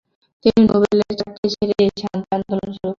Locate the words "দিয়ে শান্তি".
1.77-2.29